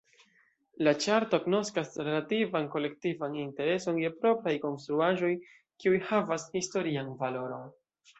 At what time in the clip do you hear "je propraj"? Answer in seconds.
4.05-4.55